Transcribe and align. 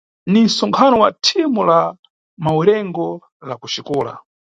Ni 0.31 0.39
nʼtsonkhano 0.45 0.95
wa 1.03 1.09
thimu 1.23 1.61
la 1.69 1.79
mawerengo 2.43 3.07
la 3.47 3.55
kuxikola. 3.61 4.13